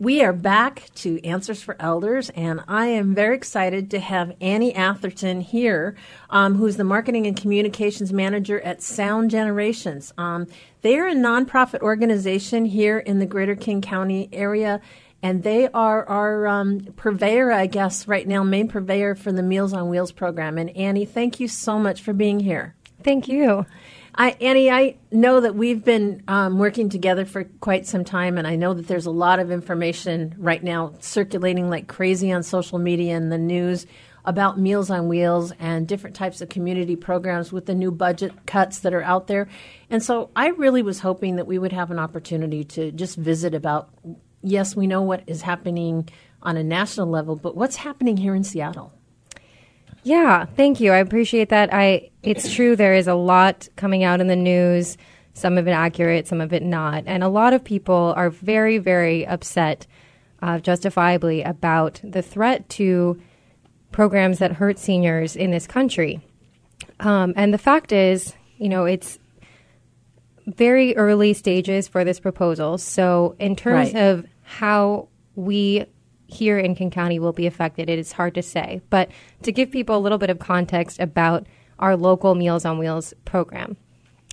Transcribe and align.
We 0.00 0.22
are 0.22 0.32
back 0.32 0.90
to 0.96 1.20
Answers 1.24 1.60
for 1.60 1.74
Elders, 1.80 2.30
and 2.30 2.62
I 2.68 2.86
am 2.86 3.16
very 3.16 3.34
excited 3.34 3.90
to 3.90 3.98
have 3.98 4.36
Annie 4.40 4.72
Atherton 4.72 5.40
here, 5.40 5.96
um, 6.30 6.54
who's 6.54 6.76
the 6.76 6.84
Marketing 6.84 7.26
and 7.26 7.36
Communications 7.36 8.12
Manager 8.12 8.60
at 8.60 8.80
Sound 8.80 9.32
Generations. 9.32 10.14
Um, 10.16 10.46
they 10.82 10.96
are 11.00 11.08
a 11.08 11.16
nonprofit 11.16 11.80
organization 11.80 12.64
here 12.64 13.00
in 13.00 13.18
the 13.18 13.26
Greater 13.26 13.56
King 13.56 13.80
County 13.80 14.28
area, 14.32 14.80
and 15.20 15.42
they 15.42 15.66
are 15.66 16.08
our 16.08 16.46
um, 16.46 16.78
purveyor, 16.94 17.50
I 17.50 17.66
guess, 17.66 18.06
right 18.06 18.28
now, 18.28 18.44
main 18.44 18.68
purveyor 18.68 19.16
for 19.16 19.32
the 19.32 19.42
Meals 19.42 19.72
on 19.72 19.88
Wheels 19.88 20.12
program. 20.12 20.58
And 20.58 20.70
Annie, 20.76 21.06
thank 21.06 21.40
you 21.40 21.48
so 21.48 21.76
much 21.76 22.02
for 22.02 22.12
being 22.12 22.38
here. 22.38 22.76
Thank 23.02 23.26
you. 23.26 23.66
I, 24.20 24.30
Annie, 24.40 24.68
I 24.68 24.96
know 25.12 25.40
that 25.40 25.54
we've 25.54 25.84
been 25.84 26.24
um, 26.26 26.58
working 26.58 26.88
together 26.88 27.24
for 27.24 27.44
quite 27.44 27.86
some 27.86 28.04
time, 28.04 28.36
and 28.36 28.48
I 28.48 28.56
know 28.56 28.74
that 28.74 28.88
there's 28.88 29.06
a 29.06 29.12
lot 29.12 29.38
of 29.38 29.52
information 29.52 30.34
right 30.38 30.62
now 30.62 30.94
circulating 30.98 31.70
like 31.70 31.86
crazy 31.86 32.32
on 32.32 32.42
social 32.42 32.80
media 32.80 33.16
and 33.16 33.30
the 33.30 33.38
news 33.38 33.86
about 34.24 34.58
Meals 34.58 34.90
on 34.90 35.06
Wheels 35.06 35.52
and 35.60 35.86
different 35.86 36.16
types 36.16 36.40
of 36.40 36.48
community 36.48 36.96
programs 36.96 37.52
with 37.52 37.66
the 37.66 37.76
new 37.76 37.92
budget 37.92 38.32
cuts 38.44 38.80
that 38.80 38.92
are 38.92 39.04
out 39.04 39.28
there. 39.28 39.46
And 39.88 40.02
so 40.02 40.30
I 40.34 40.48
really 40.48 40.82
was 40.82 40.98
hoping 40.98 41.36
that 41.36 41.46
we 41.46 41.56
would 41.56 41.72
have 41.72 41.92
an 41.92 42.00
opportunity 42.00 42.64
to 42.64 42.90
just 42.90 43.16
visit 43.16 43.54
about 43.54 43.88
yes, 44.42 44.74
we 44.74 44.88
know 44.88 45.02
what 45.02 45.22
is 45.28 45.42
happening 45.42 46.08
on 46.42 46.56
a 46.56 46.64
national 46.64 47.06
level, 47.06 47.36
but 47.36 47.56
what's 47.56 47.76
happening 47.76 48.16
here 48.16 48.34
in 48.34 48.42
Seattle? 48.42 48.92
Yeah, 50.04 50.44
thank 50.46 50.80
you. 50.80 50.92
I 50.92 50.98
appreciate 50.98 51.48
that. 51.50 51.72
I 51.72 52.10
it's 52.22 52.52
true 52.54 52.76
there 52.76 52.94
is 52.94 53.06
a 53.08 53.14
lot 53.14 53.68
coming 53.76 54.04
out 54.04 54.20
in 54.20 54.26
the 54.26 54.36
news, 54.36 54.96
some 55.34 55.58
of 55.58 55.66
it 55.68 55.72
accurate, 55.72 56.26
some 56.26 56.40
of 56.40 56.52
it 56.52 56.62
not. 56.62 57.04
And 57.06 57.22
a 57.22 57.28
lot 57.28 57.52
of 57.52 57.62
people 57.64 58.14
are 58.16 58.30
very 58.30 58.78
very 58.78 59.26
upset 59.26 59.86
uh, 60.40 60.58
justifiably 60.60 61.42
about 61.42 62.00
the 62.04 62.22
threat 62.22 62.68
to 62.70 63.20
programs 63.92 64.38
that 64.38 64.52
hurt 64.52 64.78
seniors 64.78 65.34
in 65.36 65.50
this 65.50 65.66
country. 65.66 66.20
Um, 67.00 67.32
and 67.36 67.52
the 67.52 67.58
fact 67.58 67.90
is, 67.92 68.34
you 68.58 68.68
know, 68.68 68.84
it's 68.84 69.18
very 70.46 70.96
early 70.96 71.32
stages 71.34 71.88
for 71.88 72.04
this 72.04 72.20
proposal. 72.20 72.78
So, 72.78 73.34
in 73.38 73.56
terms 73.56 73.92
Right. 73.94 74.02
of 74.02 74.26
how 74.42 75.08
we 75.34 75.84
here 76.28 76.58
in 76.58 76.74
King 76.74 76.90
County 76.90 77.18
will 77.18 77.32
be 77.32 77.46
affected, 77.46 77.88
it 77.88 77.98
is 77.98 78.12
hard 78.12 78.34
to 78.34 78.42
say. 78.42 78.82
But 78.90 79.10
to 79.42 79.50
give 79.50 79.70
people 79.70 79.96
a 79.96 79.98
little 79.98 80.18
bit 80.18 80.30
of 80.30 80.38
context 80.38 81.00
about 81.00 81.46
our 81.78 81.96
local 81.96 82.34
Meals 82.34 82.64
on 82.64 82.78
Wheels 82.78 83.14
program. 83.24 83.76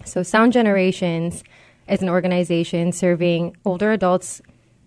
So, 0.03 0.21
Sound 0.21 0.53
Generations 0.53 1.43
is 1.87 2.01
an 2.01 2.09
organization 2.09 2.91
serving 2.91 3.55
older 3.63 3.91
adults 3.91 4.41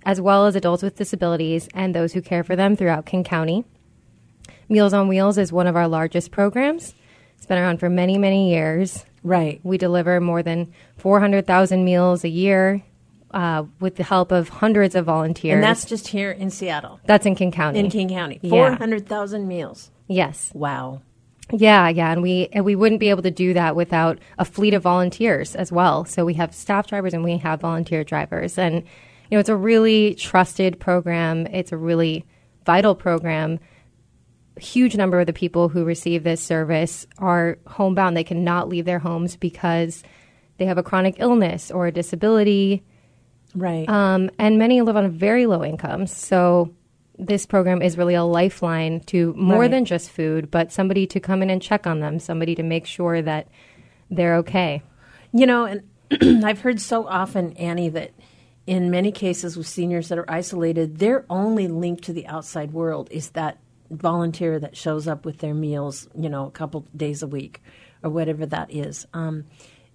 as 0.05 0.21
well 0.21 0.47
as 0.47 0.55
adults 0.55 0.83
with 0.83 0.97
disabilities 0.97 1.69
and 1.75 1.95
those 1.95 2.13
who 2.13 2.23
care 2.23 2.45
for 2.45 2.55
them 2.55 2.77
throughout 2.77 3.07
King 3.07 3.25
County. 3.25 3.65
Meals 4.69 4.93
on 4.93 5.09
Wheels 5.09 5.39
is 5.39 5.53
one 5.53 5.67
of 5.67 5.77
our 5.77 5.89
largest 5.89 6.31
programs. 6.31 6.95
It's 7.37 7.47
been 7.47 7.59
around 7.59 7.79
for 7.79 7.89
many, 7.89 8.19
many 8.19 8.51
years. 8.51 9.05
Right. 9.23 9.61
We 9.63 9.79
deliver 9.79 10.21
more 10.21 10.43
than 10.43 10.73
400,000 10.99 11.85
meals 11.85 12.23
a 12.25 12.29
year 12.29 12.83
uh, 13.33 13.65
with 13.81 13.97
the 13.97 14.03
help 14.05 14.33
of 14.33 14.49
hundreds 14.49 14.95
of 14.95 15.05
volunteers. 15.05 15.55
And 15.55 15.63
that's 15.63 15.85
just 15.85 16.09
here 16.09 16.31
in 16.31 16.51
Seattle, 16.51 17.01
That's 17.05 17.27
in 17.27 17.35
King 17.35 17.53
County. 17.53 17.79
in 17.79 17.91
King 17.91 18.09
County. 18.09 18.39
Yeah. 18.43 18.51
400,000 18.51 19.47
meals. 19.47 19.91
Yes. 20.07 20.51
Wow. 20.55 21.03
Yeah, 21.51 21.89
yeah, 21.89 22.13
and 22.13 22.21
we 22.21 22.49
and 22.53 22.63
we 22.67 22.77
wouldn't 22.77 23.01
be 23.01 23.09
able 23.09 23.23
to 23.23 23.31
do 23.31 23.55
that 23.55 23.75
without 23.75 24.19
a 24.39 24.45
fleet 24.45 24.75
of 24.75 24.83
volunteers 24.83 25.57
as 25.57 25.73
well. 25.73 26.05
So 26.05 26.27
we 26.27 26.35
have 26.35 26.55
staff 26.55 26.87
drivers 26.89 27.15
and 27.15 27.25
we 27.25 27.39
have 27.39 27.63
volunteer 27.63 28.05
drivers, 28.05 28.59
and 28.59 28.75
you 28.75 28.83
know 29.31 29.39
it's 29.39 29.49
a 29.49 29.57
really 29.57 30.15
trusted 30.15 30.79
program. 30.79 31.47
It's 31.47 31.73
a 31.73 31.79
really 31.79 32.27
vital 32.67 32.95
program. 32.95 33.61
A 34.59 34.61
huge 34.61 34.95
number 34.95 35.21
of 35.21 35.27
the 35.27 35.33
people 35.33 35.71
who 35.71 35.85
receive 35.87 36.23
this 36.23 36.43
service 36.43 37.07
are 37.17 37.57
homebound. 37.67 38.15
They 38.15 38.25
cannot 38.25 38.69
leave 38.69 38.85
their 38.85 38.99
homes 38.99 39.37
because 39.37 40.03
they 40.59 40.67
have 40.67 40.77
a 40.77 40.83
chronic 40.83 41.15
illness 41.19 41.71
or 41.71 41.87
a 41.87 41.93
disability, 41.93 42.85
Right. 43.59 43.89
um, 43.89 44.31
and 44.39 44.59
many 44.59 44.81
live 44.83 44.97
on 44.97 45.11
very 45.11 45.47
low 45.47 45.65
incomes. 45.65 46.15
So 46.17 46.73
this 47.19 47.47
program 47.47 47.83
is 47.83 47.99
really 47.99 48.15
a 48.15 48.23
lifeline 48.25 49.01
to 49.07 49.35
more 49.37 49.61
Right. 49.61 49.71
than 49.71 49.85
just 49.85 50.11
food, 50.11 50.51
but 50.51 50.71
somebody 50.73 51.07
to 51.09 51.19
come 51.21 51.43
in 51.43 51.51
and 51.51 51.61
check 51.61 51.87
on 51.87 52.01
them, 52.01 52.19
somebody 52.21 52.55
to 52.55 52.63
make 52.63 52.87
sure 52.87 53.21
that 53.23 53.49
they're 54.11 54.37
okay. 54.37 54.83
You 55.33 55.47
know, 55.47 55.65
and 55.65 55.83
I've 56.45 56.61
heard 56.61 56.81
so 56.81 57.07
often, 57.07 57.53
Annie, 57.55 57.89
that 57.91 58.13
in 58.67 58.91
many 58.91 59.11
cases 59.13 59.57
with 59.57 59.67
seniors 59.67 60.09
that 60.09 60.19
are 60.19 60.31
isolated, 60.31 60.99
their 60.99 61.25
only 61.29 61.67
link 61.69 62.01
to 62.03 62.13
the 62.13 62.27
outside 62.27 62.73
world 62.73 63.09
is 63.11 63.31
that 63.31 63.59
volunteer 63.91 64.59
that 64.61 64.77
shows 64.77 65.09
up 65.09 65.25
with 65.25 65.39
their 65.39 65.55
meals, 65.55 66.09
you 66.15 66.29
know, 66.29 66.47
a 66.47 66.51
couple 66.51 66.87
days 66.95 67.23
a 67.23 67.27
week 67.27 67.63
or 68.03 68.11
whatever 68.11 68.47
that 68.47 68.73
is. 68.73 69.07
Um, 69.15 69.45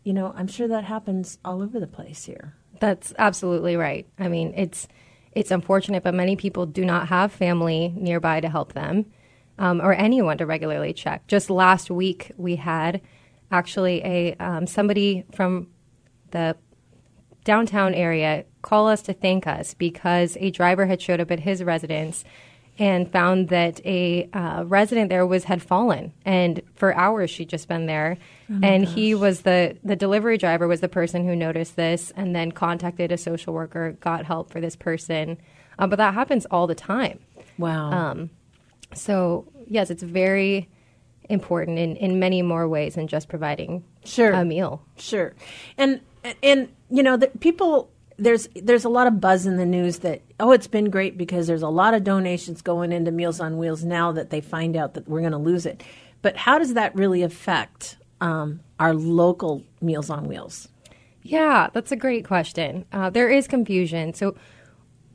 you 0.04 0.12
know, 0.12 0.34
I'm 0.36 0.48
sure 0.48 0.68
that 0.68 0.84
happens 0.84 1.38
all 1.46 1.62
over 1.62 1.80
the 1.80 1.88
place 1.88 2.26
here. 2.26 2.56
That's 2.84 3.14
absolutely 3.18 3.78
right. 3.78 4.06
I 4.20 4.28
mean, 4.28 4.54
it's 4.58 4.90
it's 5.32 5.52
unfortunate, 5.52 6.04
but 6.04 6.14
many 6.14 6.36
people 6.36 6.66
do 6.66 6.84
not 6.84 7.08
have 7.08 7.32
family 7.32 7.94
nearby 7.96 8.42
to 8.42 8.50
help 8.50 8.74
them 8.74 9.06
um, 9.58 9.80
or 9.80 9.94
anyone 9.94 10.38
to 10.40 10.46
regularly 10.46 10.92
check. 10.92 11.26
Just 11.28 11.50
last 11.50 11.90
week, 11.90 12.34
we 12.36 12.58
had 12.58 13.00
actually 13.50 14.04
a 14.04 14.36
um, 14.36 14.68
somebody 14.68 15.24
from 15.34 15.68
the 16.32 16.58
downtown 17.46 17.94
area 17.94 18.44
call 18.62 18.90
us 18.90 19.02
to 19.04 19.14
thank 19.14 19.48
us 19.48 19.74
because 19.74 20.36
a 20.42 20.52
driver 20.52 20.86
had 20.86 21.02
showed 21.02 21.22
up 21.22 21.32
at 21.32 21.40
his 21.40 21.64
residence 21.64 22.26
and 22.80 23.12
found 23.12 23.50
that 23.50 23.80
a 23.86 24.28
uh, 24.34 24.64
resident 24.66 25.10
there 25.10 25.26
was 25.28 25.44
had 25.44 25.62
fallen. 25.62 26.12
And 26.26 26.62
for 26.76 26.96
hours 26.96 27.30
she'd 27.30 27.50
just 27.50 27.68
been 27.68 27.86
there. 27.86 28.18
And 28.62 28.86
he 28.86 29.16
was 29.16 29.42
the 29.42 29.78
the 29.84 29.96
delivery 29.96 30.38
driver 30.38 30.68
was 30.68 30.80
the 30.82 30.88
person 30.90 31.26
who 31.28 31.36
noticed 31.36 31.76
this 31.76 32.12
and 32.16 32.36
then 32.36 32.52
contacted 32.52 33.12
a 33.12 33.18
social 33.18 33.54
worker 33.54 33.94
got 34.00 34.26
help 34.26 34.52
for 34.52 34.62
this 34.62 34.76
person. 34.76 35.38
Uh, 35.80 35.88
but 35.88 35.96
that 35.98 36.14
happens 36.14 36.46
all 36.52 36.68
the 36.68 36.76
time. 36.76 37.20
Wow. 37.58 37.92
um, 37.92 38.30
so 38.94 39.48
yes 39.68 39.90
it's 39.90 40.04
very 40.04 40.70
important 41.30 41.80
in, 41.80 41.96
in 41.96 42.20
many 42.20 42.42
more 42.42 42.68
ways 42.68 42.96
than 42.96 43.08
just 43.08 43.28
providing 43.30 43.84
Sure. 44.04 44.34
a 44.34 44.44
meal. 44.46 44.84
Sure, 44.98 45.34
and 45.78 46.02
and 46.42 46.70
you 46.90 47.02
know, 47.04 47.18
that 47.18 47.40
people 47.40 47.90
there's 48.24 48.48
there's 48.56 48.86
a 48.86 48.90
lot 48.90 49.08
of 49.08 49.20
buzz 49.20 49.46
in 49.46 49.58
the 49.58 49.66
news 49.66 50.00
that 50.00 50.22
oh, 50.40 50.52
it's 50.52 50.68
been 50.68 50.90
great 50.90 51.18
because 51.18 51.48
there's 51.48 51.62
a 51.62 51.70
lot 51.70 51.94
of 51.94 52.04
donations 52.04 52.62
going 52.62 52.92
into 52.92 53.12
Meals 53.12 53.40
on 53.40 53.58
Wheels 53.58 53.84
now 53.84 54.12
that 54.12 54.30
they 54.30 54.42
find 54.42 54.76
out 54.76 54.94
that 54.94 55.08
we're 55.08 55.22
going 55.22 55.32
to 55.32 55.38
lose 55.38 55.66
it. 55.66 55.84
But 56.22 56.38
how 56.38 56.58
does 56.58 56.74
that 56.74 56.96
really 56.96 57.22
affect 57.22 57.98
um, 58.22 58.62
our 58.80 58.94
local 58.94 59.64
Meals 59.82 60.10
on 60.10 60.28
Wheels? 60.28 60.70
Yeah, 61.22 61.70
that's 61.74 61.92
a 61.92 61.96
great 61.96 62.26
question. 62.26 62.86
Uh, 62.92 63.10
there 63.10 63.30
is 63.30 63.48
confusion. 63.48 64.14
So, 64.14 64.36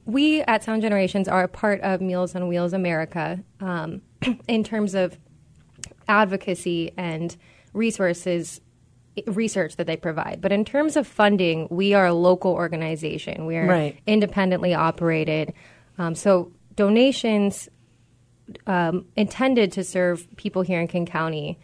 we 0.06 0.41
at 0.42 0.64
Sound 0.64 0.80
Generations 0.80 1.28
are 1.28 1.42
a 1.42 1.48
part 1.48 1.80
of 1.82 2.00
Meals 2.00 2.34
on 2.34 2.48
Wheels 2.48 2.72
America 2.72 3.42
um, 3.60 4.00
in 4.48 4.64
terms 4.64 4.94
of 4.94 5.18
advocacy 6.08 6.92
and 6.97 7.36
resources, 7.74 8.62
research 9.26 9.76
that 9.76 9.86
they 9.86 9.96
provide. 9.96 10.40
But 10.40 10.52
in 10.52 10.64
terms 10.64 10.96
of 10.96 11.06
funding, 11.06 11.66
we 11.70 11.94
are 11.94 12.06
a 12.06 12.14
local 12.14 12.52
organization. 12.52 13.46
We 13.46 13.56
are 13.56 13.66
Right. 13.66 13.98
independently 14.06 14.74
operated. 14.74 15.52
Um, 15.98 16.14
so, 16.14 16.52
donations 16.76 17.68
um, 18.66 19.04
intended 19.16 19.72
to 19.72 19.84
serve 19.84 20.26
people 20.36 20.62
here 20.62 20.80
in 20.80 20.86
King 20.88 21.06
County. 21.06 21.58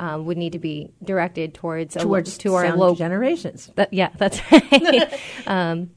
Um, 0.00 0.26
would 0.26 0.38
need 0.38 0.52
to 0.52 0.60
be 0.60 0.92
directed 1.02 1.54
towards 1.54 1.96
lo- 1.96 2.02
Towards 2.04 2.38
to 2.38 2.54
our 2.54 2.76
local 2.76 2.94
generations. 2.94 3.68
that, 3.74 3.92
yeah, 3.92 4.10
that's 4.16 4.40
right. 4.52 5.12
um, 5.48 5.90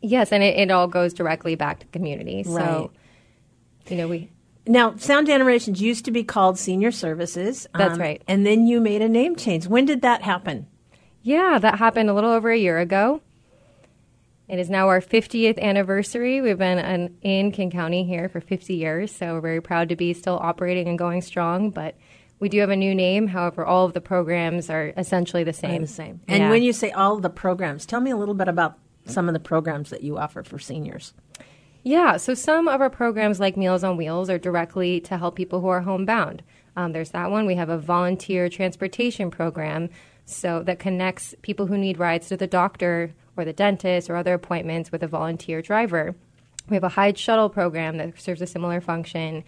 yes, 0.00 0.30
and 0.30 0.40
it, 0.44 0.56
it 0.56 0.70
all 0.70 0.86
goes 0.86 1.12
directly 1.12 1.56
back 1.56 1.80
to 1.80 1.86
the 1.86 1.90
community. 1.90 2.44
Right. 2.46 2.64
So, 2.64 2.92
you 3.88 3.96
know, 3.96 4.06
we 4.06 4.30
Now, 4.66 4.96
Sound 4.96 5.26
Generations 5.26 5.80
used 5.82 6.04
to 6.06 6.10
be 6.10 6.24
called 6.24 6.58
Senior 6.58 6.90
Services. 6.90 7.66
um, 7.74 7.78
That's 7.78 7.98
right. 7.98 8.22
And 8.26 8.46
then 8.46 8.66
you 8.66 8.80
made 8.80 9.02
a 9.02 9.08
name 9.08 9.36
change. 9.36 9.66
When 9.66 9.84
did 9.84 10.02
that 10.02 10.22
happen? 10.22 10.66
yeah, 11.26 11.58
that 11.58 11.78
happened 11.78 12.10
a 12.10 12.14
little 12.14 12.30
over 12.30 12.50
a 12.50 12.58
year 12.58 12.78
ago. 12.78 13.22
It 14.46 14.58
is 14.58 14.68
now 14.68 14.88
our 14.88 15.00
50th 15.00 15.58
anniversary. 15.58 16.42
We've 16.42 16.58
been 16.58 16.78
an, 16.78 17.16
in 17.22 17.50
King 17.50 17.70
County 17.70 18.04
here 18.04 18.28
for 18.28 18.42
50 18.42 18.74
years, 18.74 19.10
so 19.10 19.32
we're 19.32 19.40
very 19.40 19.62
proud 19.62 19.88
to 19.88 19.96
be 19.96 20.12
still 20.12 20.36
operating 20.38 20.86
and 20.86 20.98
going 20.98 21.22
strong. 21.22 21.70
But 21.70 21.94
we 22.40 22.50
do 22.50 22.60
have 22.60 22.68
a 22.68 22.76
new 22.76 22.94
name. 22.94 23.26
However, 23.28 23.64
all 23.64 23.86
of 23.86 23.94
the 23.94 24.02
programs 24.02 24.68
are 24.68 24.92
essentially 24.98 25.44
the 25.44 25.54
same. 25.54 25.80
The 25.82 25.88
same. 25.88 26.20
And 26.28 26.42
Yeah. 26.42 26.50
when 26.50 26.62
you 26.62 26.74
say 26.74 26.90
all 26.90 27.16
of 27.16 27.22
the 27.22 27.30
programs, 27.30 27.86
tell 27.86 28.00
me 28.02 28.10
a 28.10 28.16
little 28.18 28.34
bit 28.34 28.48
about 28.48 28.78
some 29.06 29.26
of 29.28 29.32
the 29.32 29.40
programs 29.40 29.88
that 29.90 30.02
you 30.02 30.18
offer 30.18 30.42
for 30.42 30.58
seniors. 30.58 31.14
Yeah, 31.86 32.16
so 32.16 32.32
some 32.32 32.66
of 32.66 32.80
our 32.80 32.88
programs, 32.88 33.38
like 33.38 33.58
Meals 33.58 33.84
on 33.84 33.98
Wheels, 33.98 34.30
are 34.30 34.38
directly 34.38 35.00
to 35.02 35.18
help 35.18 35.36
people 35.36 35.60
who 35.60 35.68
are 35.68 35.82
homebound. 35.82 36.42
Um, 36.76 36.92
there's 36.92 37.10
that 37.10 37.30
one. 37.30 37.44
We 37.44 37.56
have 37.56 37.68
a 37.68 37.76
volunteer 37.76 38.48
transportation 38.48 39.30
program, 39.30 39.90
so 40.24 40.62
that 40.62 40.78
connects 40.78 41.34
people 41.42 41.66
who 41.66 41.76
need 41.76 41.98
rides 41.98 42.28
to 42.28 42.38
the 42.38 42.46
doctor 42.46 43.12
or 43.36 43.44
the 43.44 43.52
dentist 43.52 44.08
or 44.08 44.16
other 44.16 44.32
appointments 44.32 44.90
with 44.90 45.02
a 45.02 45.06
volunteer 45.06 45.60
driver. 45.60 46.14
We 46.70 46.76
have 46.76 46.84
a 46.84 46.88
Hyde 46.88 47.18
shuttle 47.18 47.50
program 47.50 47.98
that 47.98 48.18
serves 48.18 48.40
a 48.40 48.46
similar 48.46 48.80
function. 48.80 49.44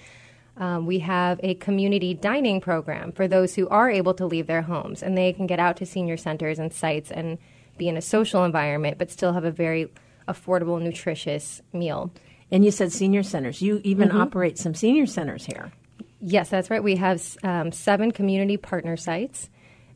Um, 0.59 0.85
we 0.85 0.99
have 0.99 1.41
a 1.43 1.55
community 1.55 2.13
dining 2.13 2.61
program 2.61 3.13
for 3.13 3.27
those 3.27 3.55
who 3.55 3.67
are 3.69 3.91
able 3.91 4.13
to 4.13 4.27
leave 4.27 4.47
their 4.47 4.63
homes 4.63 5.03
and 5.03 5.17
they 5.17 5.33
can 5.33 5.47
get 5.47 5.59
out 5.59 5.79
to 5.79 5.87
senior 5.87 6.19
centers 6.19 6.59
and 6.59 6.73
sites 6.73 7.11
and 7.11 7.39
be 7.79 7.89
in 7.89 7.97
a 7.97 8.03
social 8.03 8.45
environment, 8.45 8.99
but 8.99 9.11
still 9.11 9.33
have 9.33 9.45
a 9.45 9.51
very 9.51 9.91
affordable, 10.29 10.81
nutritious 10.81 11.63
meal. 11.73 12.11
And 12.51 12.65
you 12.65 12.71
said 12.71 12.93
senior 12.93 13.23
centers. 13.23 13.61
You 13.61 13.81
even 13.85 14.09
mm-hmm. 14.09 14.21
operate 14.21 14.59
some 14.59 14.75
senior 14.75 15.07
centers 15.07 15.45
here. 15.45 15.73
Yes, 16.21 16.49
that's 16.49 16.71
right. 16.71 16.83
We 16.83 16.97
have 16.97 17.23
um, 17.43 17.73
seven 17.73 18.13
community 18.13 18.57
partner 18.57 18.97
sites 18.97 19.51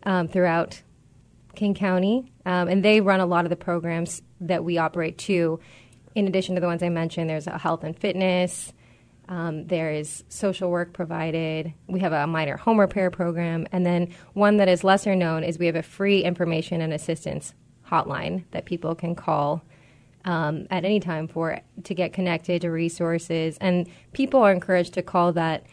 um, 0.05 0.29
throughout 0.29 0.82
King 1.55 1.75
County, 1.75 2.32
um, 2.47 2.69
and 2.69 2.85
they 2.85 3.00
run 3.00 3.20
a 3.20 3.26
lot 3.26 3.44
of 3.44 3.50
the 3.50 3.56
programs 3.56 4.23
that 4.41 4.64
we 4.64 4.79
operate 4.79 5.19
too. 5.19 5.61
In 6.14 6.26
addition 6.26 6.55
to 6.55 6.61
the 6.61 6.67
ones 6.67 6.82
I 6.82 6.88
mentioned, 6.88 7.31
there's 7.31 7.47
a 7.47 7.58
health 7.58 7.85
and 7.85 7.99
fitness. 7.99 8.73
Um, 9.29 9.67
there 9.67 9.93
is 9.93 10.25
social 10.29 10.70
work 10.70 10.93
provided. 10.93 11.73
We 11.87 12.00
have 12.00 12.12
a 12.12 12.26
minor 12.26 12.56
home 12.56 12.81
repair 12.81 13.11
program, 13.11 13.67
and 13.73 13.87
then 13.87 14.12
one 14.35 14.56
that 14.56 14.69
is 14.69 14.82
lesser 14.82 15.14
known 15.14 15.44
is 15.44 15.58
we 15.58 15.67
have 15.67 15.76
a 15.76 15.82
free 15.82 16.23
information 16.23 16.81
and 16.81 16.93
assistance 16.93 17.55
hotline 17.87 18.44
that 18.50 18.64
people 18.64 18.94
can 18.94 19.14
call 19.14 19.62
um, 20.25 20.67
at 20.70 20.84
any 20.84 21.00
time 21.00 21.28
for 21.28 21.61
to 21.84 21.94
get 21.94 22.12
connected 22.12 22.62
to 22.62 22.70
resources. 22.70 23.56
And 23.61 23.88
people 24.12 24.43
are 24.43 24.52
encouraged 24.52 24.94
to 24.94 25.02
call 25.02 25.32
that 25.32 25.67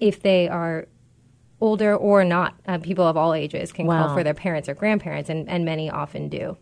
if 0.00 0.22
they 0.22 0.48
are 0.48 0.86
older 1.60 1.96
or 1.96 2.24
not. 2.24 2.54
Uh, 2.66 2.78
people 2.78 3.06
of 3.06 3.16
all 3.16 3.34
ages 3.34 3.72
can 3.72 3.86
wow. 3.86 4.06
call 4.06 4.16
for 4.16 4.24
their 4.24 4.34
parents 4.34 4.68
or 4.68 4.74
grandparents, 4.74 5.30
and, 5.30 5.48
and 5.48 5.64
many 5.64 5.90
often 5.90 6.28
do. 6.28 6.56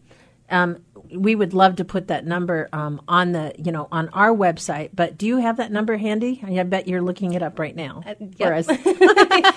Um, 0.51 0.83
we 1.15 1.35
would 1.35 1.55
love 1.55 1.77
to 1.77 1.85
put 1.85 2.09
that 2.09 2.27
number 2.27 2.69
um, 2.73 3.01
on 3.09 3.33
the 3.33 3.55
you 3.59 3.73
know 3.73 3.89
on 3.91 4.09
our 4.11 4.31
website. 4.31 4.91
But 4.93 5.17
do 5.17 5.27
you 5.27 5.39
have 5.39 5.57
that 5.57 5.73
number 5.73 5.97
handy? 5.97 6.43
I 6.45 6.63
bet 6.65 6.87
you're 6.87 7.03
looking 7.03 7.33
it 7.33 7.43
up 7.43 7.59
right 7.59 7.75
now. 7.75 8.03
Uh, 8.07 8.15
yep. 8.37 8.67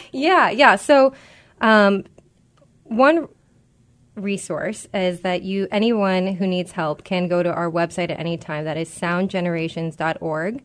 yeah, 0.11 0.49
yeah. 0.49 0.75
So 0.77 1.13
um, 1.61 2.05
one 2.83 3.27
resource 4.17 4.87
is 4.93 5.21
that 5.21 5.43
you 5.43 5.67
anyone 5.71 6.35
who 6.35 6.47
needs 6.47 6.71
help 6.73 7.03
can 7.03 7.27
go 7.27 7.43
to 7.43 7.53
our 7.53 7.69
website 7.69 8.09
at 8.11 8.19
any 8.19 8.37
time. 8.37 8.65
That 8.65 8.77
is 8.77 8.89
soundgenerations.org, 8.89 10.63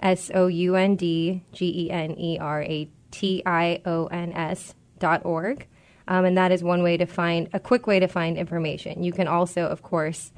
S 0.00 0.30
O 0.34 0.46
U 0.46 0.74
N 0.74 0.96
D 0.96 1.42
G 1.52 1.86
E 1.86 1.90
N 1.90 2.18
E 2.18 2.38
R 2.38 2.62
A 2.62 2.88
T 3.10 3.42
I 3.46 3.80
O 3.84 4.06
N 4.06 4.32
S 4.32 4.74
dot 4.98 5.24
org. 5.24 5.66
Um, 6.06 6.24
and 6.24 6.36
that 6.36 6.52
is 6.52 6.62
one 6.62 6.82
way 6.82 6.96
to 6.96 7.06
find 7.06 7.48
a 7.52 7.60
quick 7.60 7.86
way 7.86 7.98
to 7.98 8.08
find 8.08 8.36
information. 8.36 9.02
You 9.02 9.12
can 9.12 9.26
also, 9.26 9.66
of 9.66 9.82
course, 9.82 10.32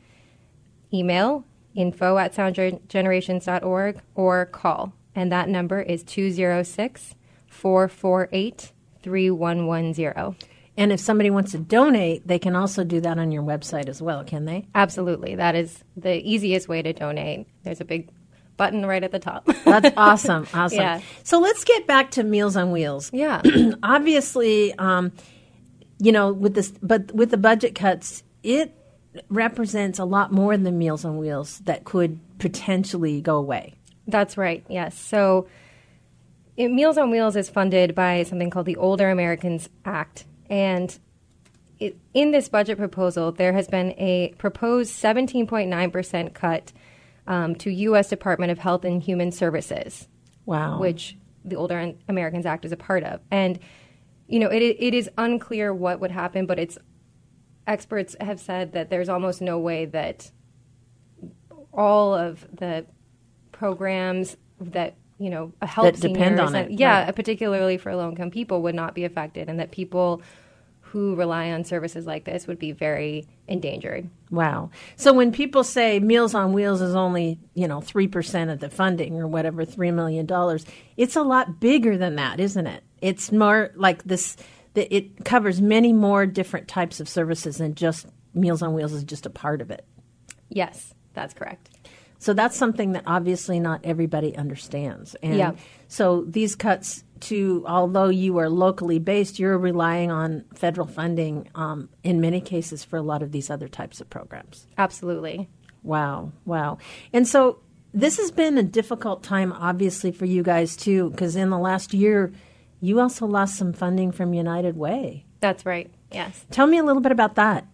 email 0.93 1.45
info 1.75 2.19
at 2.19 2.35
soundgenerations.org 2.35 4.01
or 4.15 4.47
call. 4.47 4.93
And 5.15 5.33
that 5.33 5.49
number 5.49 5.81
is 5.81 6.03
206 6.05 7.15
448 7.49 8.73
3110. 9.03 10.37
And 10.77 10.93
if 10.93 11.01
somebody 11.01 11.31
wants 11.31 11.53
to 11.53 11.59
donate, 11.59 12.27
they 12.27 12.39
can 12.39 12.55
also 12.55 12.85
do 12.85 13.01
that 13.01 13.19
on 13.19 13.33
your 13.33 13.43
website 13.43 13.89
as 13.89 14.03
well, 14.03 14.25
can 14.25 14.45
they? 14.45 14.67
Absolutely. 14.75 15.35
That 15.37 15.55
is 15.55 15.83
the 15.97 16.17
easiest 16.17 16.69
way 16.69 16.83
to 16.83 16.93
donate. 16.93 17.47
There's 17.63 17.81
a 17.81 17.85
big 17.85 18.11
button 18.57 18.85
right 18.85 19.03
at 19.03 19.13
the 19.13 19.19
top. 19.19 19.47
That's 19.65 19.95
awesome. 19.97 20.47
Awesome. 20.55 20.79
Yeah. 20.79 21.01
So 21.23 21.39
let's 21.39 21.65
get 21.65 21.87
back 21.87 22.13
to 22.13 22.25
Meals 22.25 22.57
on 22.57 22.73
Wheels. 22.73 23.11
Yeah. 23.13 23.43
Obviously, 23.83 24.75
um, 24.75 25.13
you 25.99 26.13
know, 26.13 26.33
with 26.33 26.55
this, 26.55 26.73
but 26.83 27.13
with 27.13 27.31
the 27.31 27.37
budget 27.37 27.75
cuts, 27.75 28.23
it 28.43 28.75
represents 29.29 29.99
a 29.99 30.05
lot 30.05 30.33
more 30.33 30.57
than 30.57 30.79
Meals 30.79 31.05
on 31.05 31.19
Wheels 31.19 31.61
that 31.61 31.85
could 31.85 32.21
potentially 32.39 33.21
go 33.21 33.37
away. 33.37 33.75
That's 34.07 34.37
right. 34.37 34.65
Yes. 34.69 34.99
So, 34.99 35.49
it, 36.57 36.71
Meals 36.71 36.97
on 36.97 37.11
Wheels 37.11 37.37
is 37.37 37.51
funded 37.51 37.95
by 37.95 38.23
something 38.23 38.51
called 38.51 38.67
the 38.67 38.77
Older 38.77 39.11
Americans 39.11 39.69
Act, 39.85 40.25
and 40.51 40.99
it, 41.79 41.97
in 42.15 42.31
this 42.31 42.49
budget 42.49 42.79
proposal, 42.79 43.33
there 43.33 43.53
has 43.53 43.69
been 43.69 43.93
a 43.93 44.35
proposed 44.39 44.93
17.9 44.93 45.93
percent 45.93 46.35
cut 46.35 46.73
um, 47.27 47.55
to 47.57 47.71
U.S. 47.71 48.09
Department 48.09 48.53
of 48.53 48.59
Health 48.59 48.85
and 48.85 49.03
Human 49.03 49.33
Services. 49.33 50.09
Wow. 50.47 50.79
Which 50.79 51.17
the 51.45 51.57
Older 51.57 51.95
Americans 52.09 52.47
Act 52.47 52.65
is 52.65 52.73
a 52.73 52.77
part 52.77 53.03
of, 53.05 53.21
and 53.31 53.59
you 54.29 54.41
know, 54.41 54.49
it, 54.49 54.63
it 54.63 54.95
is 54.95 55.09
unclear 55.17 55.73
what 55.73 56.01
would 56.01 56.11
happen, 56.11 56.47
but 56.47 56.59
it's 56.59 56.79
experts 57.67 58.17
have 58.21 58.41
said 58.41 58.73
that 58.73 58.91
there's 58.91 59.09
almost 59.09 59.41
no 59.41 59.59
way 59.59 59.85
that 59.87 60.31
all 61.73 62.15
of 62.15 62.47
the 62.57 62.87
programs 63.53 64.37
that 64.61 64.97
you 65.19 65.31
know 65.31 65.53
help 65.63 65.87
that 65.87 66.01
depend 66.01 66.41
on 66.41 66.55
and, 66.55 66.73
it. 66.73 66.79
Yeah, 66.79 67.05
right. 67.05 67.17
particularly 67.17 67.79
for 67.79 67.95
low 67.95 68.09
income 68.09 68.31
people 68.31 68.63
would 68.63 68.75
not 68.75 68.95
be 68.95 69.05
affected, 69.05 69.49
and 69.49 69.61
that 69.61 69.71
people 69.71 70.23
who 70.97 71.15
rely 71.17 71.51
on 71.51 71.65
services 71.65 72.07
like 72.07 72.25
this 72.25 72.47
would 72.47 72.59
be 72.59 72.73
very 72.73 73.27
endangered. 73.49 74.09
Wow. 74.31 74.71
So 74.95 75.13
when 75.13 75.33
people 75.33 75.65
say 75.65 75.99
Meals 75.99 76.35
on 76.35 76.53
Wheels 76.53 76.81
is 76.81 76.95
only, 76.95 77.39
you 77.55 77.67
know, 77.67 77.81
3% 77.81 78.53
of 78.53 78.61
the 78.61 78.71
funding 78.71 79.17
or 79.17 79.27
whatever, 79.27 79.65
$3 79.67 79.93
million, 79.93 80.27
it's 80.97 81.17
a 81.17 81.23
lot 81.23 81.61
bigger 81.61 81.99
than 81.99 82.17
that, 82.17 82.39
isn't 82.39 82.67
it? 82.67 82.85
It's 83.03 83.33
more 83.33 83.73
like 83.75 84.05
this, 84.05 84.37
it 84.75 85.25
covers 85.25 85.61
many 85.61 85.93
more 85.93 86.25
different 86.25 86.69
types 86.69 87.01
of 87.01 87.09
services 87.09 87.59
than 87.59 87.75
just 87.75 88.07
Meals 88.33 88.63
on 88.63 88.73
Wheels 88.73 88.93
is 88.93 89.05
just 89.05 89.27
a 89.27 89.31
part 89.31 89.61
of 89.61 89.71
it. 89.71 89.85
Yes, 90.49 90.95
that's 91.15 91.35
correct. 91.35 91.71
So 92.19 92.33
that's 92.33 92.57
something 92.57 92.93
that 92.93 93.05
obviously 93.07 93.61
not 93.61 93.81
everybody 93.85 94.37
understands. 94.37 95.15
And 95.23 95.37
yeah. 95.37 95.53
so 95.89 96.25
these 96.27 96.55
cuts 96.55 97.05
to, 97.21 97.65
although 97.67 98.09
you 98.09 98.39
are 98.39 98.49
locally 98.49 98.99
based, 98.99 99.39
you're 99.39 99.59
relying 99.59 100.11
on 100.11 100.45
federal 100.55 100.87
funding 100.87 101.49
um, 101.55 101.89
in 102.03 102.21
many 102.21 102.41
cases 102.41 102.85
for 102.85 102.97
a 102.97 103.03
lot 103.03 103.23
of 103.23 103.33
these 103.33 103.51
other 103.51 103.69
types 103.69 104.01
of 104.01 104.11
programs. 104.11 104.67
Absolutely. 104.79 105.49
Wow, 105.83 106.33
wow. 106.45 106.79
And 107.13 107.27
so 107.27 107.61
this 107.95 108.19
has 108.19 108.31
been 108.31 108.59
a 108.59 108.63
difficult 108.63 109.23
time, 109.23 109.53
obviously, 109.53 110.11
for 110.13 110.27
you 110.27 110.43
guys 110.43 110.77
too, 110.77 111.11
because 111.11 111.37
in 111.37 111.51
the 111.51 111.59
last 111.59 111.95
year, 111.95 112.33
you 112.81 113.01
also 113.01 113.27
lost 113.27 113.57
some 113.57 113.73
funding 113.73 114.13
from 114.13 114.35
United 114.35 114.77
Way. 114.77 115.25
That's 115.41 115.65
right, 115.65 115.91
yes. 116.13 116.45
Tell 116.51 116.67
me 116.67 116.79
a 116.79 116.85
little 116.85 117.01
bit 117.03 117.13
about 117.13 117.37
that. 117.37 117.67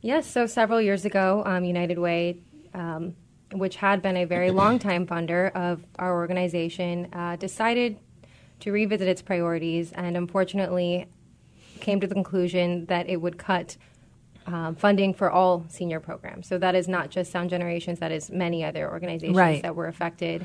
Yes, 0.00 0.26
so 0.26 0.46
several 0.46 0.80
years 0.80 1.04
ago, 1.04 1.42
um, 1.44 1.64
United 1.64 1.98
Way 1.98 2.38
um, 2.74 3.14
which 3.52 3.76
had 3.76 4.02
been 4.02 4.16
a 4.16 4.24
very 4.24 4.50
long 4.50 4.78
time 4.88 5.06
funder 5.06 5.52
of 5.52 5.84
our 5.98 6.14
organization, 6.14 7.08
uh, 7.12 7.36
decided 7.36 7.98
to 8.60 8.72
revisit 8.72 9.08
its 9.08 9.22
priorities 9.22 9.92
and 9.92 10.16
unfortunately 10.16 11.06
came 11.80 12.00
to 12.00 12.06
the 12.06 12.14
conclusion 12.14 12.84
that 12.86 13.08
it 13.08 13.16
would 13.16 13.38
cut 13.38 13.76
um, 14.46 14.74
funding 14.74 15.14
for 15.14 15.30
all 15.30 15.64
senior 15.68 16.00
programs. 16.00 16.46
So 16.46 16.58
that 16.58 16.74
is 16.74 16.88
not 16.88 17.10
just 17.10 17.30
Sound 17.30 17.50
Generations, 17.50 17.98
that 18.00 18.12
is 18.12 18.30
many 18.30 18.64
other 18.64 18.90
organizations 18.90 19.36
right. 19.36 19.62
that 19.62 19.74
were 19.74 19.86
affected. 19.86 20.44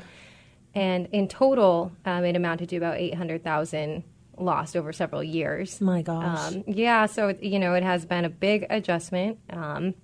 And 0.74 1.08
in 1.12 1.28
total, 1.28 1.92
um, 2.04 2.24
it 2.24 2.36
amounted 2.36 2.68
to 2.70 2.76
about 2.76 2.98
800,000 2.98 4.04
lost 4.38 4.76
over 4.76 4.92
several 4.92 5.22
years. 5.24 5.80
My 5.80 6.02
gosh. 6.02 6.54
Um, 6.54 6.64
yeah, 6.66 7.06
so, 7.06 7.34
you 7.40 7.58
know, 7.58 7.74
it 7.74 7.82
has 7.82 8.04
been 8.04 8.24
a 8.24 8.28
big 8.28 8.66
adjustment. 8.68 9.38
Um, 9.50 9.94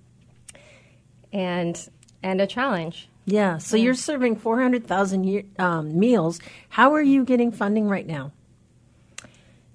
and 1.31 1.89
and 2.23 2.41
a 2.41 2.47
challenge. 2.47 3.09
Yeah. 3.25 3.57
So 3.57 3.77
yeah. 3.77 3.83
you're 3.83 3.93
serving 3.93 4.37
400,000 4.37 5.53
um, 5.59 5.99
meals. 5.99 6.39
How 6.69 6.93
are 6.93 7.01
you 7.01 7.23
getting 7.23 7.51
funding 7.51 7.87
right 7.87 8.07
now? 8.07 8.31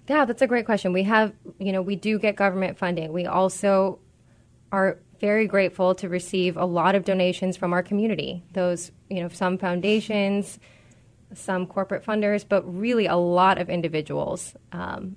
Yeah, 0.09 0.25
that's 0.25 0.43
a 0.43 0.47
great 0.47 0.65
question. 0.65 0.93
We 0.93 1.03
have, 1.05 1.33
you 1.59 1.71
know, 1.71 1.83
we 1.83 1.95
do 1.95 2.19
get 2.19 2.37
government 2.37 2.79
funding. 2.79 3.13
We 3.13 3.27
also 3.27 3.99
are 4.73 4.99
very 5.21 5.47
grateful 5.47 5.95
to 5.97 6.09
receive 6.09 6.57
a 6.57 6.65
lot 6.65 6.95
of 6.95 7.05
donations 7.05 7.57
from 7.57 7.73
our 7.73 7.83
community. 7.83 8.43
Those, 8.53 8.91
you 9.11 9.23
know, 9.23 9.29
some 9.29 9.59
foundations, 9.59 10.59
some 11.35 11.67
corporate 11.67 12.05
funders, 12.05 12.45
but 12.49 12.63
really 12.63 13.07
a 13.07 13.17
lot 13.17 13.59
of 13.59 13.69
individuals. 13.69 14.55
Um, 14.73 15.17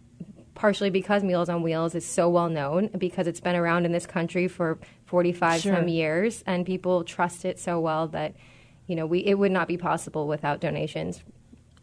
partially 0.62 0.92
because 0.92 1.24
Meals 1.24 1.50
on 1.50 1.64
Wheels 1.64 1.96
is 1.96 2.06
so 2.06 2.30
well 2.30 2.48
known, 2.48 2.92
because 2.96 3.26
it's 3.26 3.40
been 3.40 3.56
around 3.56 3.84
in 3.84 3.94
this 3.94 4.06
country 4.06 4.48
for 4.48 4.78
45 5.08 5.60
sure. 5.60 5.76
some 5.76 5.88
years, 5.88 6.44
and 6.46 6.68
people 6.68 7.04
trust 7.04 7.46
it 7.46 7.58
so 7.58 7.80
well 7.80 8.08
that 8.10 8.36
you 8.86 8.96
know 8.96 9.08
we 9.08 9.26
it 9.26 9.40
would 9.40 9.52
not 9.52 9.68
be 9.68 9.76
possible 9.76 10.28
without 10.28 10.62
donations. 10.62 11.24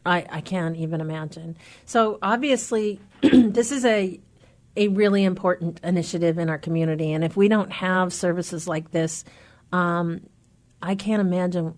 I, 0.06 0.24
I 0.30 0.40
can't 0.42 0.76
even 0.76 1.00
imagine. 1.00 1.56
So 1.86 2.20
obviously, 2.22 3.00
this 3.20 3.72
is 3.72 3.84
a 3.84 4.20
a 4.76 4.86
really 4.86 5.24
important 5.24 5.80
initiative 5.82 6.38
in 6.38 6.48
our 6.48 6.58
community, 6.58 7.12
and 7.12 7.24
if 7.24 7.36
we 7.36 7.48
don't 7.48 7.72
have 7.72 8.12
services 8.12 8.68
like 8.68 8.92
this, 8.92 9.24
um, 9.72 10.20
I 10.80 10.94
can't 10.94 11.20
imagine 11.20 11.74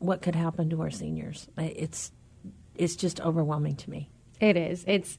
what 0.00 0.20
could 0.20 0.34
happen 0.34 0.68
to 0.70 0.82
our 0.82 0.90
seniors. 0.90 1.46
It's 1.56 2.10
it's 2.74 2.96
just 2.96 3.20
overwhelming 3.20 3.76
to 3.76 3.90
me. 3.90 4.10
It 4.40 4.56
is. 4.56 4.84
It's 4.88 5.18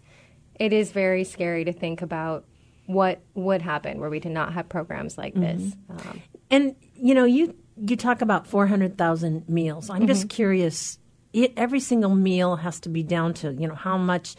it 0.61 0.73
is 0.73 0.91
very 0.91 1.23
scary 1.23 1.65
to 1.65 1.73
think 1.73 2.03
about 2.03 2.45
what 2.85 3.19
would 3.33 3.63
happen 3.63 3.99
were 3.99 4.11
we 4.11 4.19
to 4.19 4.29
not 4.29 4.53
have 4.53 4.69
programs 4.69 5.17
like 5.17 5.33
mm-hmm. 5.33 5.57
this. 5.57 5.75
Um, 5.89 6.21
and 6.51 6.75
you 6.95 7.15
know, 7.15 7.25
you 7.25 7.55
you 7.77 7.95
talk 7.95 8.21
about 8.21 8.45
400,000 8.45 9.49
meals. 9.49 9.89
I'm 9.89 9.97
mm-hmm. 9.97 10.05
just 10.05 10.29
curious. 10.29 10.99
It, 11.33 11.53
every 11.57 11.79
single 11.79 12.13
meal 12.13 12.57
has 12.57 12.79
to 12.81 12.89
be 12.89 13.01
down 13.01 13.33
to 13.35 13.51
you 13.53 13.67
know 13.67 13.73
how 13.73 13.97
much 13.97 14.35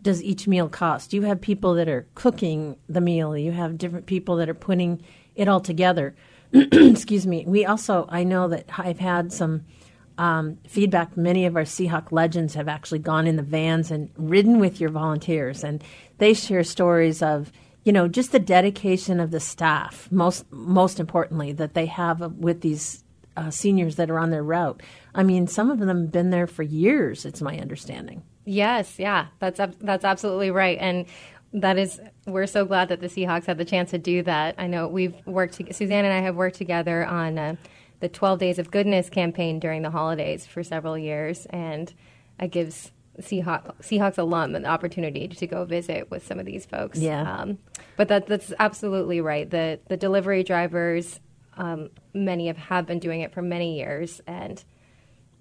does 0.00 0.22
each 0.22 0.46
meal 0.46 0.68
cost? 0.68 1.12
You 1.12 1.22
have 1.22 1.40
people 1.40 1.74
that 1.74 1.88
are 1.88 2.06
cooking 2.14 2.76
the 2.88 3.00
meal. 3.00 3.36
You 3.36 3.50
have 3.50 3.76
different 3.76 4.06
people 4.06 4.36
that 4.36 4.48
are 4.48 4.54
putting 4.54 5.02
it 5.34 5.48
all 5.48 5.60
together. 5.60 6.14
Excuse 6.52 7.26
me. 7.26 7.44
We 7.48 7.64
also, 7.64 8.06
I 8.10 8.22
know 8.22 8.46
that 8.48 8.66
I've 8.78 9.00
had 9.00 9.32
some 9.32 9.64
um, 10.18 10.58
feedback. 10.66 11.16
Many 11.16 11.46
of 11.46 11.56
our 11.56 11.62
Seahawk 11.62 12.12
legends 12.12 12.54
have 12.54 12.68
actually 12.68 13.00
gone 13.00 13.26
in 13.26 13.36
the 13.36 13.42
vans 13.42 13.90
and 13.90 14.10
ridden 14.16 14.58
with 14.58 14.80
your 14.80 14.90
volunteers, 14.90 15.64
and 15.64 15.82
they 16.18 16.34
share 16.34 16.64
stories 16.64 17.22
of 17.22 17.52
you 17.84 17.92
know 17.92 18.08
just 18.08 18.32
the 18.32 18.38
dedication 18.38 19.20
of 19.20 19.30
the 19.30 19.40
staff. 19.40 20.08
Most 20.10 20.50
most 20.50 21.00
importantly, 21.00 21.52
that 21.52 21.74
they 21.74 21.86
have 21.86 22.20
with 22.36 22.60
these 22.60 23.04
uh, 23.36 23.50
seniors 23.50 23.96
that 23.96 24.10
are 24.10 24.18
on 24.18 24.30
their 24.30 24.44
route. 24.44 24.82
I 25.14 25.22
mean, 25.22 25.46
some 25.46 25.70
of 25.70 25.78
them 25.78 25.88
have 25.88 26.12
been 26.12 26.30
there 26.30 26.46
for 26.46 26.62
years. 26.62 27.24
It's 27.24 27.42
my 27.42 27.58
understanding. 27.58 28.22
Yes, 28.44 28.98
yeah, 28.98 29.26
that's 29.38 29.60
that's 29.80 30.04
absolutely 30.04 30.50
right, 30.50 30.78
and 30.80 31.06
that 31.54 31.78
is 31.78 32.00
we're 32.26 32.46
so 32.46 32.64
glad 32.64 32.88
that 32.88 33.00
the 33.00 33.06
Seahawks 33.06 33.46
had 33.46 33.58
the 33.58 33.64
chance 33.64 33.90
to 33.90 33.98
do 33.98 34.22
that. 34.24 34.56
I 34.58 34.66
know 34.66 34.88
we've 34.88 35.14
worked. 35.24 35.54
Suzanne 35.54 36.04
and 36.04 36.12
I 36.12 36.20
have 36.20 36.34
worked 36.34 36.56
together 36.56 37.06
on 37.06 37.38
uh, 37.38 37.56
the 38.04 38.08
12 38.10 38.38
Days 38.38 38.58
of 38.58 38.70
Goodness 38.70 39.08
campaign 39.08 39.58
during 39.58 39.80
the 39.80 39.88
holidays 39.88 40.44
for 40.44 40.62
several 40.62 40.98
years, 40.98 41.46
and 41.46 41.90
it 42.38 42.50
gives 42.50 42.92
Seahawks, 43.18 43.74
Seahawks 43.80 44.18
alum 44.18 44.54
an 44.54 44.66
opportunity 44.66 45.26
to 45.26 45.46
go 45.46 45.64
visit 45.64 46.10
with 46.10 46.26
some 46.26 46.38
of 46.38 46.44
these 46.44 46.66
folks. 46.66 46.98
Yeah. 46.98 47.22
Um, 47.22 47.56
but 47.96 48.08
that, 48.08 48.26
that's 48.26 48.52
absolutely 48.58 49.22
right. 49.22 49.48
The 49.48 49.80
the 49.88 49.96
delivery 49.96 50.42
drivers, 50.42 51.18
um, 51.56 51.88
many 52.12 52.48
have, 52.48 52.58
have 52.58 52.84
been 52.84 52.98
doing 52.98 53.22
it 53.22 53.32
for 53.32 53.40
many 53.40 53.78
years, 53.78 54.20
and 54.26 54.62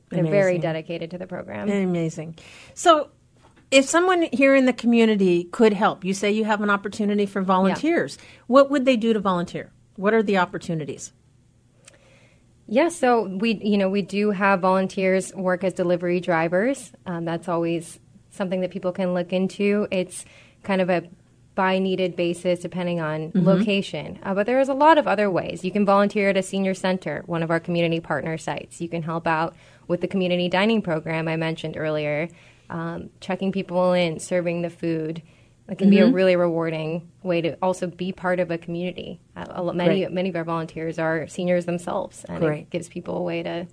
they're 0.10 0.22
Amazing. 0.22 0.32
very 0.32 0.58
dedicated 0.58 1.12
to 1.12 1.18
the 1.18 1.28
program. 1.28 1.70
Amazing. 1.70 2.38
So 2.76 3.10
if 3.72 3.90
someone 3.90 4.30
here 4.32 4.56
in 4.56 4.68
the 4.68 4.72
community 4.72 5.44
could 5.52 5.74
help, 5.74 6.06
you 6.06 6.14
say 6.14 6.32
you 6.32 6.46
have 6.46 6.62
an 6.62 6.70
opportunity 6.70 7.26
for 7.26 7.42
volunteers. 7.42 8.18
Yeah. 8.18 8.26
What 8.48 8.72
would 8.72 8.86
they 8.86 8.96
do 8.96 9.12
to 9.12 9.20
volunteer? 9.20 9.74
What 9.98 10.14
are 10.14 10.24
the 10.24 10.38
opportunities? 10.38 11.12
Yeah, 12.68 12.90
so 12.90 13.24
we 13.24 13.56
you 13.56 13.78
know 13.78 13.90
we 13.90 14.02
do 14.02 14.32
have 14.32 14.62
volunteers 14.62 15.34
work 15.36 15.64
as 15.64 15.74
delivery 15.74 16.20
drivers. 16.20 16.92
Um, 17.06 17.26
that's 17.26 17.48
always 17.48 18.00
something 18.30 18.62
that 18.62 18.72
people 18.72 18.92
can 18.92 19.14
look 19.14 19.34
into. 19.34 19.88
It's 19.92 20.26
kind 20.64 20.82
of 20.82 20.90
a 20.90 21.04
by 21.56 21.78
needed 21.78 22.16
basis 22.16 22.60
depending 22.60 23.00
on 23.00 23.32
mm-hmm. 23.32 23.46
location. 23.46 24.20
Uh, 24.24 24.34
but 24.34 24.48
there's 24.48 24.70
a 24.70 24.74
lot 24.74 24.98
of 24.98 25.08
other 25.08 25.30
ways. 25.30 25.64
You 25.64 25.72
can 25.72 25.86
volunteer 25.86 26.30
at 26.30 26.38
a 26.38 26.42
senior 26.42 26.74
center, 26.74 27.22
one 27.28 27.44
of 27.44 27.52
our 27.52 27.60
community 27.60 28.00
partner 28.00 28.38
sites. 28.38 28.82
You 28.82 28.90
can 28.90 29.04
help 29.04 29.28
out 29.28 29.56
with 29.88 30.02
the 30.02 30.08
community 30.08 30.50
dining 30.50 30.82
program 30.82 31.28
I 31.28 31.36
mentioned 31.36 31.78
earlier 31.78 32.30
um, 32.70 33.10
checking 33.20 33.52
people 33.52 33.94
in, 33.94 34.20
serving 34.20 34.62
the 34.62 34.70
food. 34.70 35.22
It 35.70 35.78
can 35.78 35.86
mm-hmm. 35.86 35.92
be 35.92 36.00
a 36.00 36.06
mm-hmm. 36.06 36.14
really 36.14 36.36
rewarding 36.36 37.10
way 37.24 37.42
to 37.42 37.58
also 37.62 37.88
be 37.88 38.12
part 38.12 38.40
of 38.40 38.52
a 38.52 38.58
community. 38.58 39.22
Uh, 39.36 39.72
many 39.74 40.06
many 40.08 40.30
of 40.30 40.36
our 40.36 40.44
volunteers 40.44 41.00
are 41.00 41.28
seniors 41.28 41.66
themselves, 41.66 42.26
and 42.26 42.40
Great. 42.40 42.60
it 42.62 42.70
gives 42.70 42.90
people 42.90 43.18
a 43.18 43.22
way 43.22 43.44
to, 43.44 43.68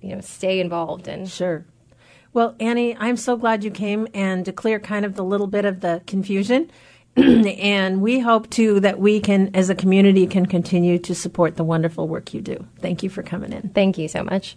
you 0.00 0.14
know, 0.14 0.20
stay 0.20 0.60
involved. 0.60 1.08
And 1.08 1.28
sure. 1.28 1.66
Well, 2.32 2.54
Annie, 2.60 2.96
I'm 2.96 3.16
so 3.16 3.36
glad 3.36 3.64
you 3.64 3.70
came 3.70 4.06
and 4.14 4.44
to 4.44 4.52
clear 4.52 4.78
kind 4.78 5.04
of 5.04 5.16
the 5.16 5.24
little 5.24 5.48
bit 5.48 5.64
of 5.64 5.80
the 5.80 6.02
confusion. 6.06 6.70
and 7.16 8.00
we 8.00 8.20
hope 8.20 8.48
too 8.48 8.80
that 8.80 8.98
we 8.98 9.20
can, 9.20 9.50
as 9.54 9.68
a 9.68 9.74
community, 9.74 10.26
can 10.26 10.46
continue 10.46 10.98
to 10.98 11.14
support 11.14 11.56
the 11.56 11.64
wonderful 11.64 12.08
work 12.08 12.32
you 12.32 12.40
do. 12.40 12.66
Thank 12.78 13.02
you 13.02 13.10
for 13.10 13.22
coming 13.22 13.52
in. 13.52 13.68
Thank 13.70 13.98
you 13.98 14.08
so 14.08 14.24
much. 14.24 14.56